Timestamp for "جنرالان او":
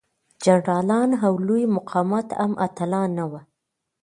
0.43-1.33